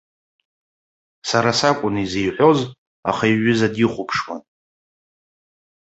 Сара 1.29 1.51
сакәын 1.59 1.95
изеиҳәоз, 2.03 2.59
аха 3.09 3.25
иҩыза 3.31 3.67
дихәаԥшуан. 3.73 4.41